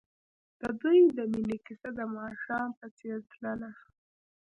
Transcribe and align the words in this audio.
د 0.59 0.61
دوی 0.81 0.99
د 1.17 1.19
مینې 1.31 1.57
کیسه 1.65 1.89
د 1.99 1.99
ماښام 2.15 2.69
په 2.79 2.87
څېر 2.97 3.17
تلله. 3.31 3.71